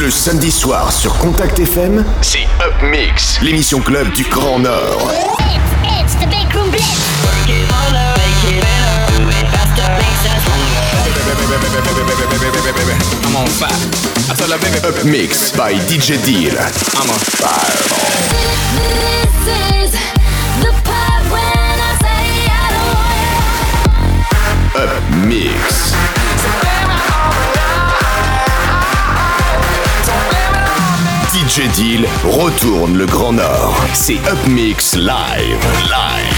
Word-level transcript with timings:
Le 0.00 0.10
samedi 0.12 0.52
soir 0.52 0.92
sur 0.92 1.12
Contact 1.18 1.58
FM, 1.58 2.04
c'est 2.22 2.46
Up 2.64 2.72
Mix, 2.84 3.40
l'émission 3.42 3.80
club 3.80 4.08
du 4.12 4.22
Grand 4.22 4.60
Nord. 4.60 5.12
Up 14.84 15.04
Mix 15.04 15.52
by 15.56 15.74
DJ 15.88 16.12
Deal. 16.22 16.56
Up 24.76 25.02
Mix. 25.26 26.17
DJ 31.48 32.04
retourne 32.24 32.98
le 32.98 33.06
Grand 33.06 33.32
Nord. 33.32 33.74
C'est 33.94 34.18
Upmix 34.28 34.94
Live. 34.96 35.58
Live. 35.84 36.37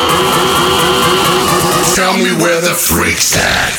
Tell 1.95 2.13
me 2.13 2.31
where 2.43 2.61
the 2.61 2.73
freaks 2.73 3.35
at. 3.37 3.78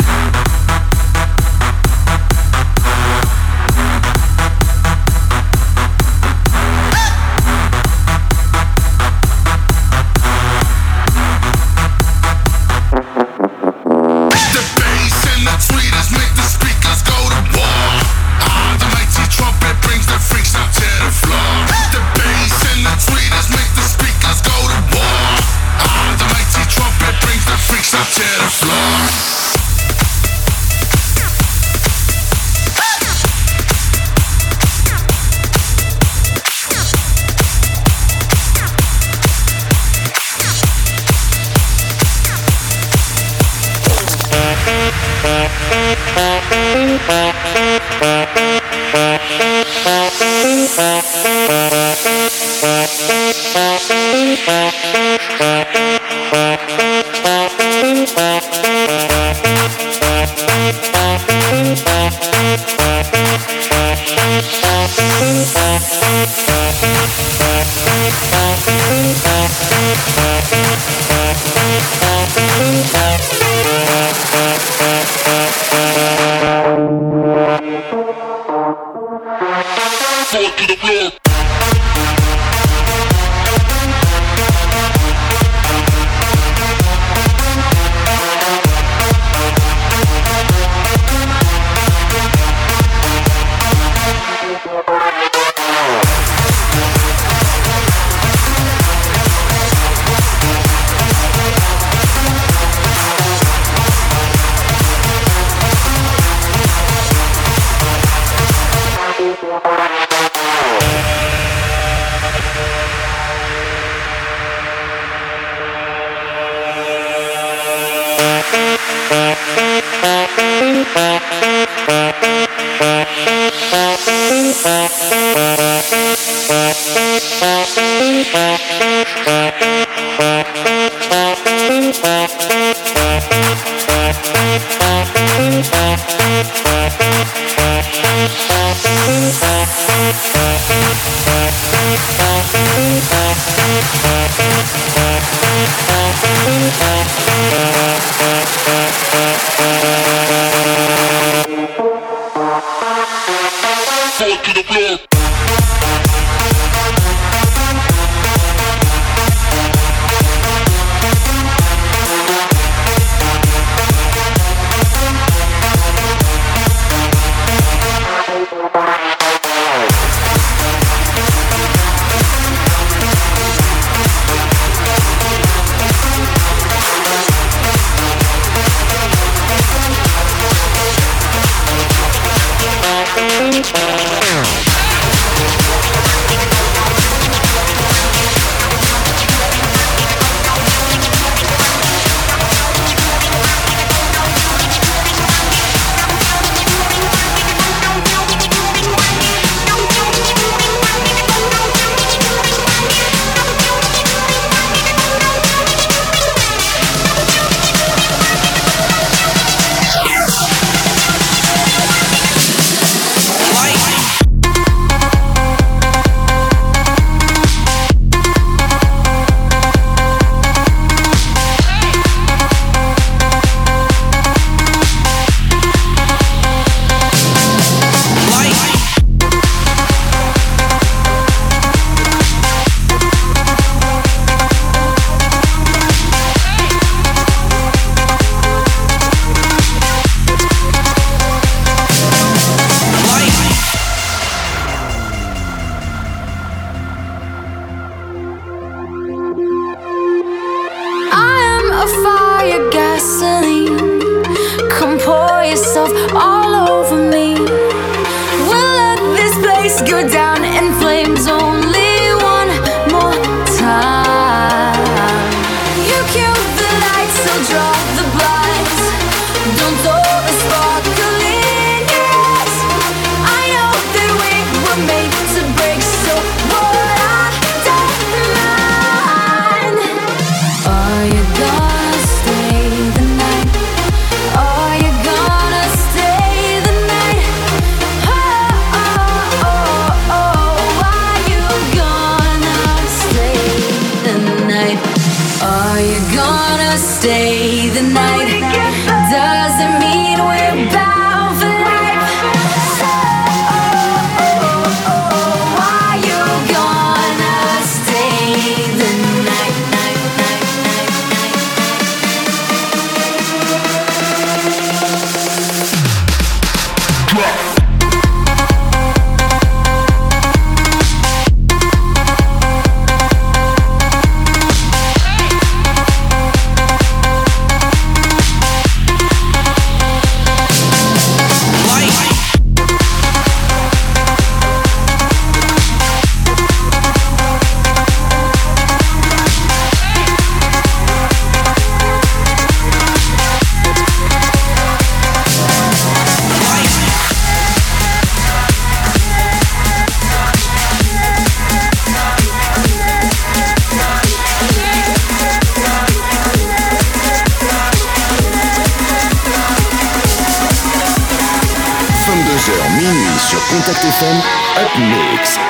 Mix 364.80 365.49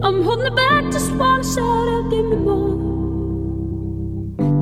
I'm 0.00 0.22
holding 0.22 0.54
back, 0.54 0.84
just 0.92 1.10
wanna 1.12 1.42
shout 1.42 1.88
out, 1.88 2.08
give 2.10 2.24
me 2.24 2.36
more. 2.36 2.76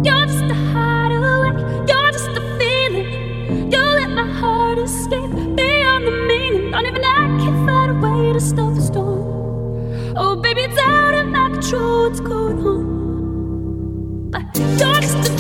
You're 0.02 0.26
just 0.26 0.44
a 0.44 0.54
hideaway, 0.54 1.50
you're 1.86 2.12
just 2.12 2.30
a 2.30 2.40
feeling. 2.58 3.70
You 3.70 3.78
let 3.78 4.10
my 4.10 4.26
heart 4.40 4.78
escape 4.78 5.30
beyond 5.54 6.06
the 6.06 6.24
meaning. 6.26 6.70
Don't 6.70 6.86
even 6.86 7.04
I 7.04 7.26
can 7.38 7.66
find 7.66 7.90
a 7.92 7.94
way 8.00 8.32
to 8.32 8.40
stop 8.40 8.74
the 8.74 8.80
storm. 8.80 10.14
Oh, 10.16 10.36
baby, 10.36 10.62
it's 10.62 10.78
out 10.78 11.14
of 11.14 11.26
my 11.26 11.50
control, 11.50 12.08
what's 12.08 12.20
going 12.20 12.58
on? 12.66 14.30
But 14.30 14.56
you're 14.56 15.00
just 15.02 15.28
a 15.30 15.35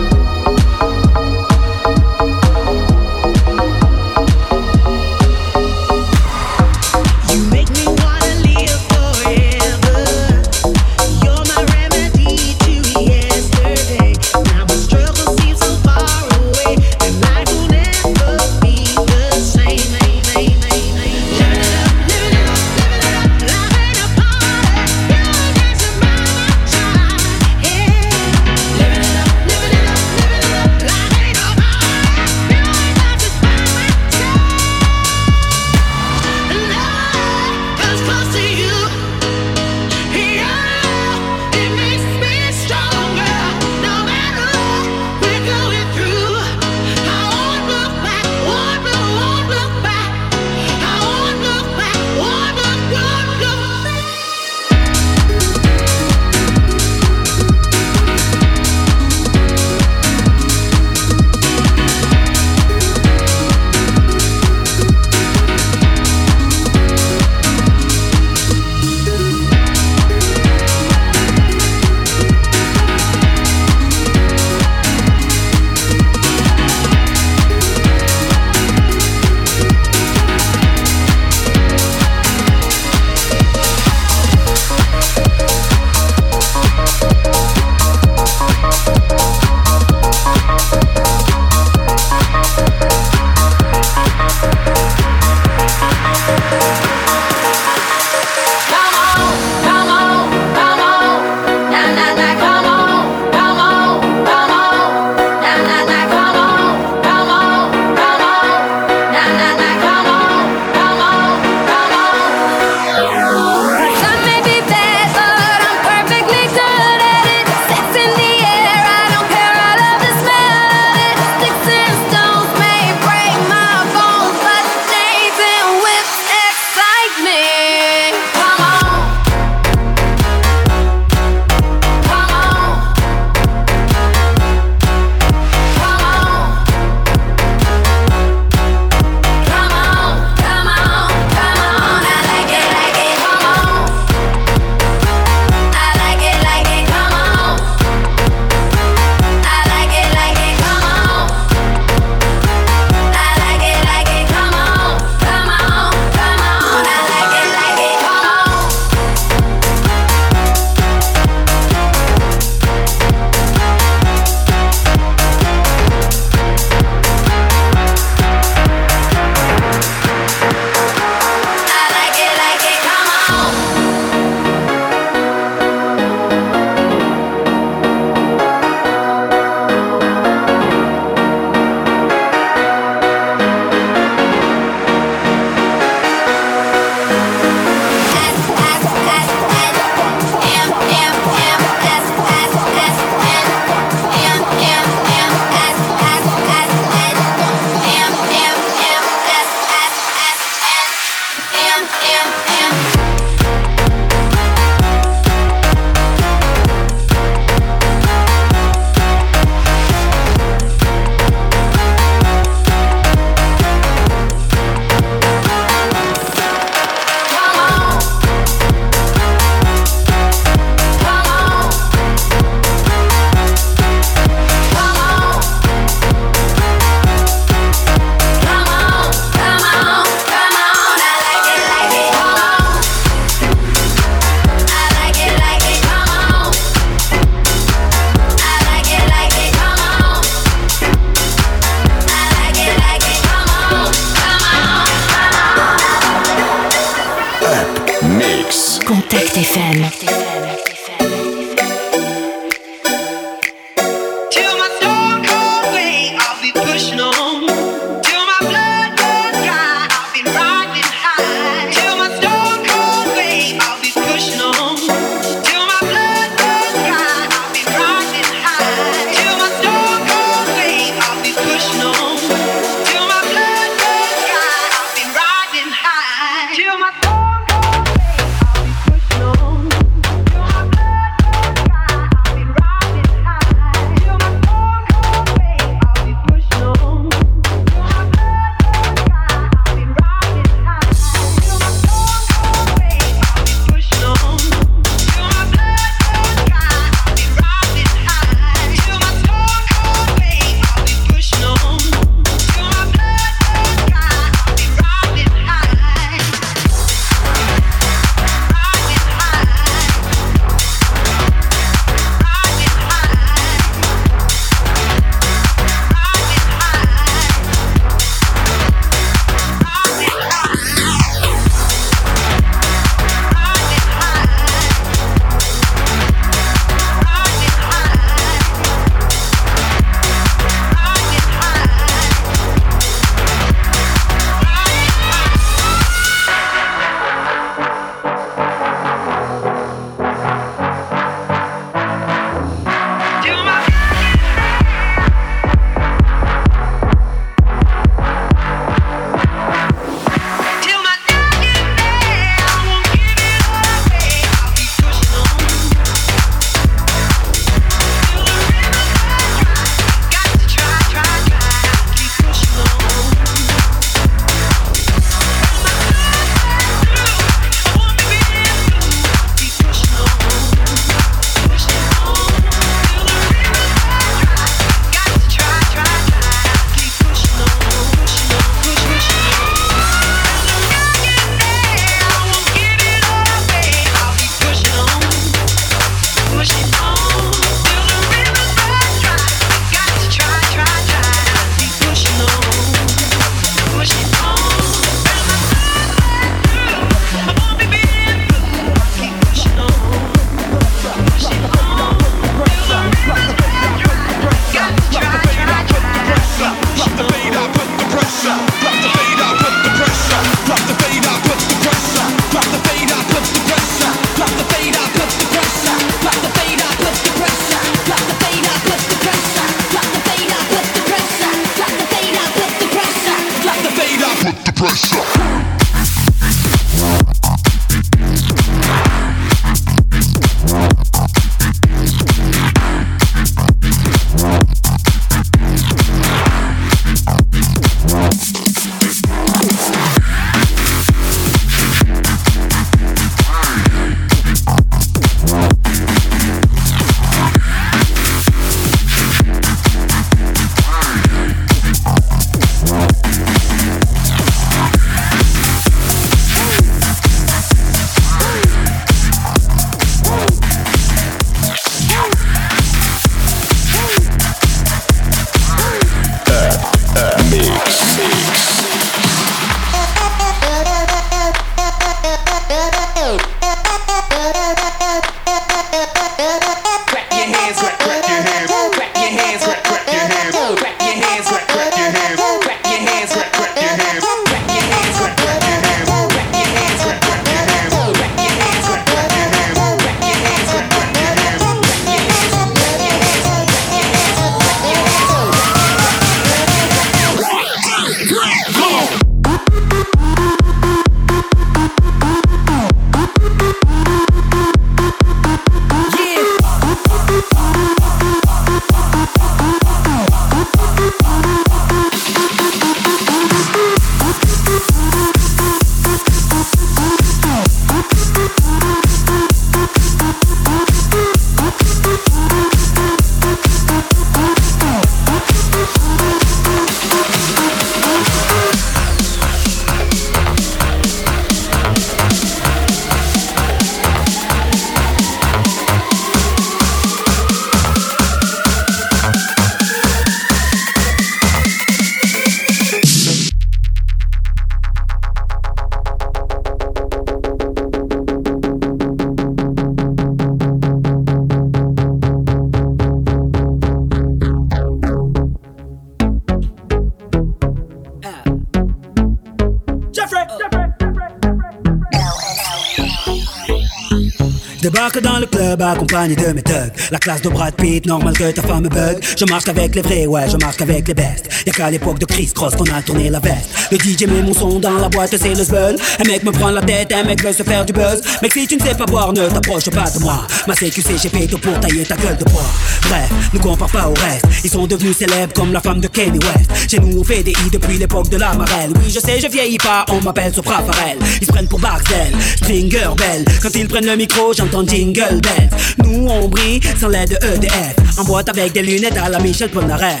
accompagné 565.92 566.16
de 566.16 566.32
mes 566.32 566.42
thugs. 566.42 566.72
La 566.90 566.98
classe 566.98 567.22
de 567.22 567.28
Brad 567.28 567.54
Pitt, 567.54 567.86
normal 567.86 568.16
que 568.16 568.30
ta 568.30 568.42
femme 568.42 568.64
me 568.64 568.68
bug. 568.68 568.98
Je 569.16 569.24
marche 569.26 569.48
avec 569.48 569.74
les 569.74 569.82
vrais, 569.82 570.06
ouais, 570.06 570.28
je 570.28 570.36
marche 570.36 570.60
avec 570.60 570.88
les 570.88 570.94
bestes. 570.94 571.28
Y'a 571.46 571.52
qu'à 571.52 571.70
l'époque 571.70 571.98
de 571.98 572.06
Chris 572.06 572.30
Cross 572.34 572.54
qu'on 572.56 572.64
a 572.72 572.82
tourné 572.82 573.10
la 573.10 573.18
veste. 573.18 573.48
Le 573.70 573.78
DJ 573.78 574.06
met 574.06 574.22
mon 574.22 574.34
son 574.34 574.58
dans 574.58 574.78
la 574.78 574.88
boîte, 574.88 575.16
c'est 575.16 575.34
le 575.34 575.44
zbeul. 575.44 575.76
Un 575.98 576.08
mec 576.08 576.22
me 576.22 576.30
prend 576.30 576.50
la 576.50 576.60
tête, 576.60 576.92
un 576.92 577.04
mec 577.04 577.22
veut 577.22 577.32
se 577.32 577.42
faire 577.42 577.64
du 577.64 577.72
buzz. 577.72 578.00
Mec, 578.22 578.32
si 578.32 578.46
tu 578.46 578.56
ne 578.56 578.62
sais 578.62 578.74
pas 578.74 578.86
boire, 578.86 579.12
ne 579.12 579.28
t'approche 579.28 579.70
pas 579.70 579.90
de 579.90 579.98
moi. 580.00 580.26
Ma 580.46 580.54
CQC, 580.54 580.98
j'ai 581.02 581.08
payé 581.08 581.26
pour 581.26 581.58
tailler 581.60 581.84
ta 581.84 581.96
gueule 581.96 582.16
de 582.16 582.24
bois. 582.24 582.44
Bref, 582.88 583.10
ne 583.32 583.38
compare 583.38 583.70
pas 583.70 583.88
au 583.88 583.94
reste. 583.94 584.26
Ils 584.44 584.50
sont 584.50 584.66
devenus 584.66 584.96
célèbres 584.96 585.32
comme 585.34 585.52
la 585.52 585.60
femme 585.60 585.80
de 585.80 585.88
Kanye 585.88 586.18
West. 586.18 586.70
Chez 586.70 586.78
nous, 586.78 587.00
on 587.00 587.04
fait 587.04 587.22
des 587.22 587.32
i 587.32 587.50
depuis 587.52 587.78
l'époque 587.78 588.08
de 588.08 588.16
la 588.16 588.34
marelle. 588.34 588.72
Oui, 588.76 588.90
je 588.90 589.00
sais, 589.00 589.20
je 589.20 589.28
vieillis 589.28 589.58
pas, 589.58 589.84
on 589.90 590.00
m'appelle 590.00 590.32
Sopra 590.34 590.62
Farel. 590.62 590.98
Ils 591.20 591.26
se 591.26 591.32
prennent 591.32 591.48
pour 591.48 591.60
Barcel, 591.60 592.12
Stringer 592.36 592.90
Bell. 592.96 593.24
Quand 593.42 593.54
ils 593.54 593.68
prennent 593.68 593.86
le 593.86 593.96
micro, 593.96 594.32
j'entends 594.32 594.66
Jingle 594.66 595.20
Bells. 595.20 595.50
Nous, 595.84 596.06
on 596.08 596.28
brille 596.28 596.60
sans 596.78 596.88
l'aide 596.88 597.10
de 597.10 597.26
EDF. 597.34 597.98
En 597.98 598.04
boîte 598.04 598.28
avec 598.28 598.52
des 598.52 598.62
lunettes 598.62 598.96
à 598.96 599.08
la 599.08 599.18
Michel 599.18 599.50
Polnareff. 599.50 600.00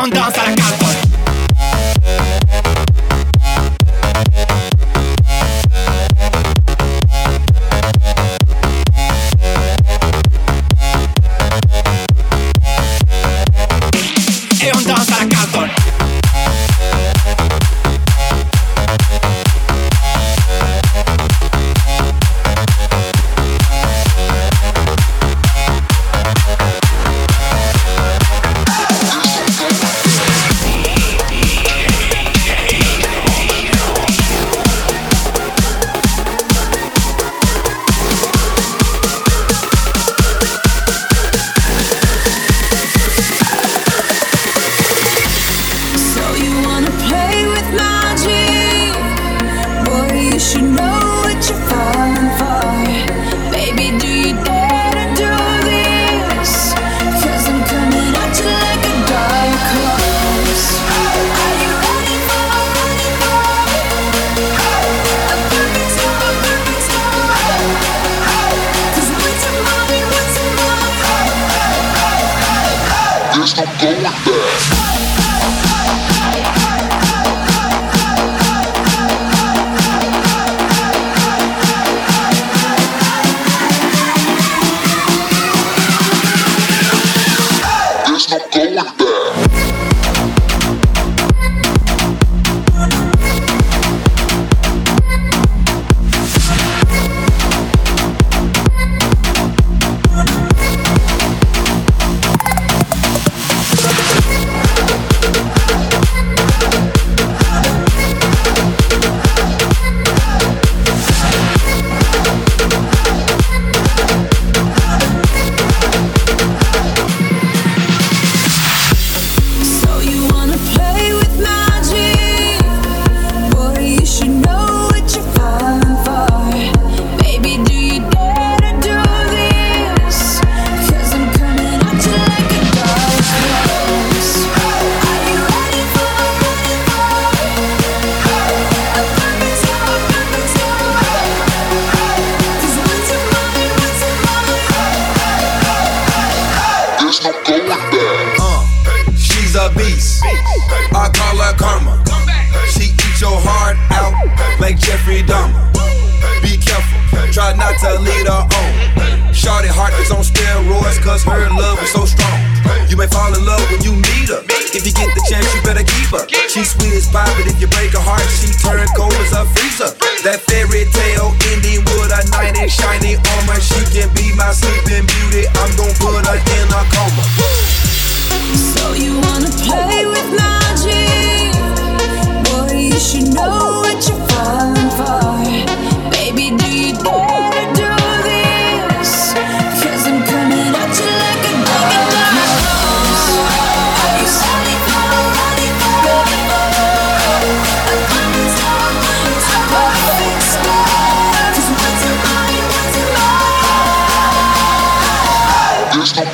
on 0.00 0.08
danse 0.08 0.38
à 0.38 0.50
la 0.50 0.54
carte 0.54 0.77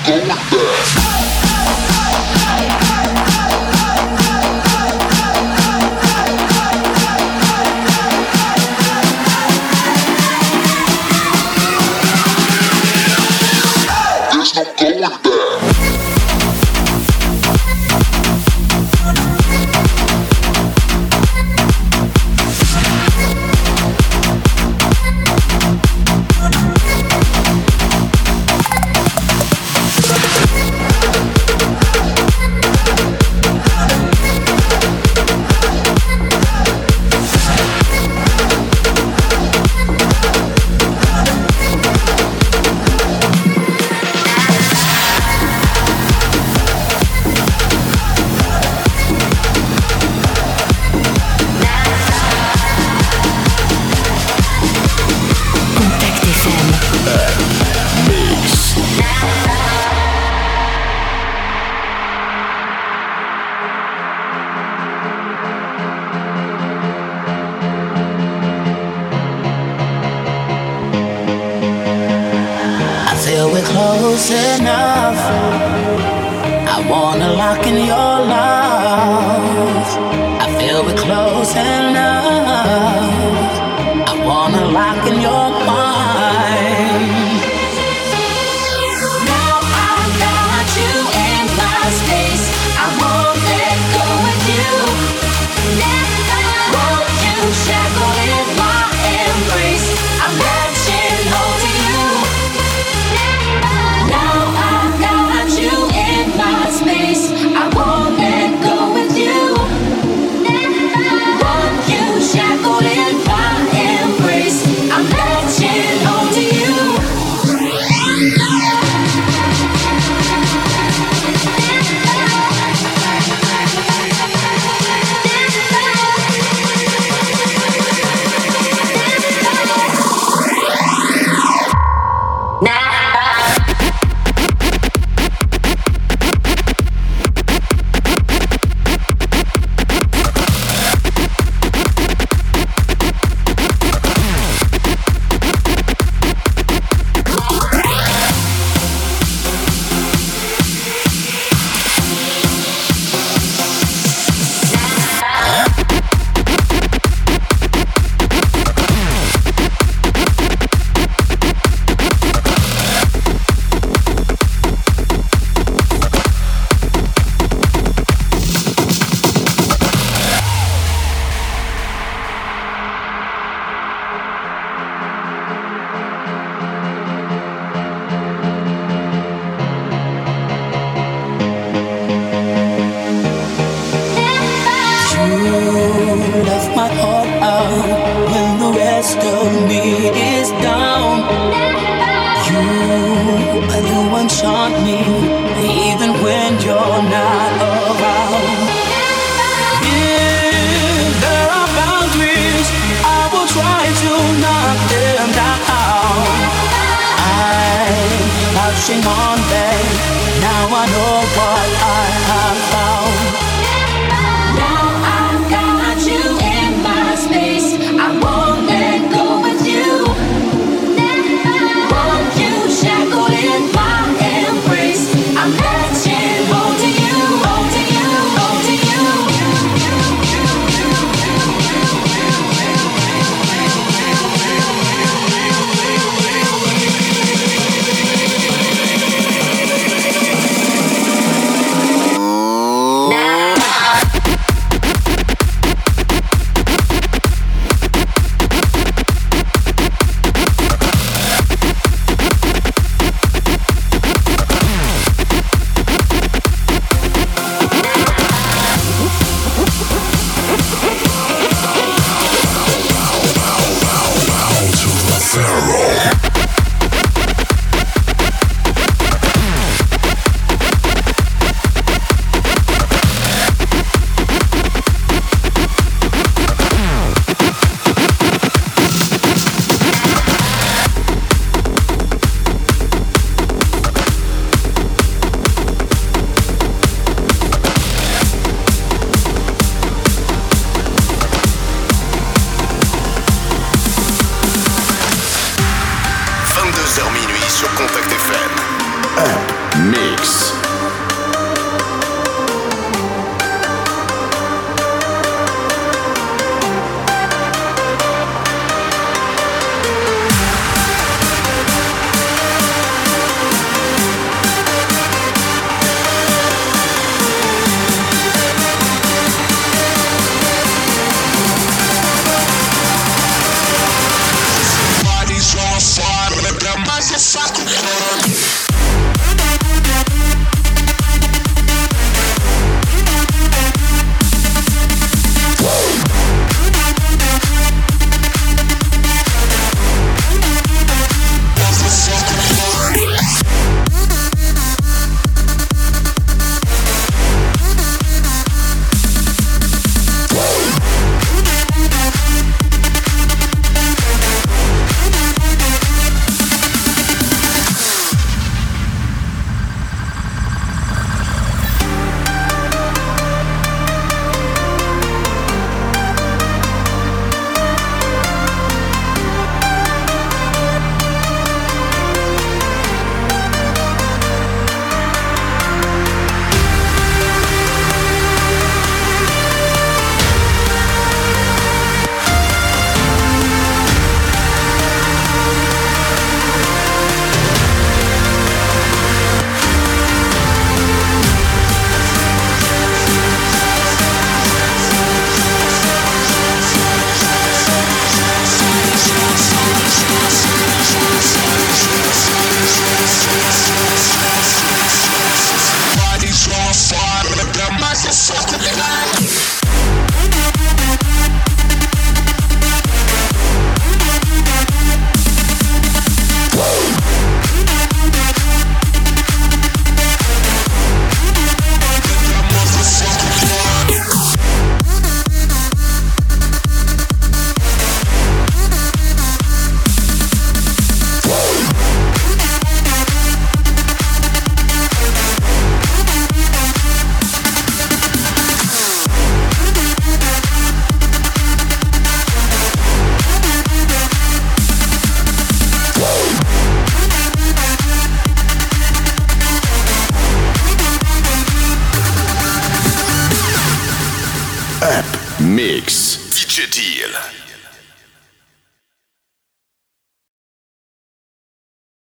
going 0.07 0.29
back. 0.29 1.04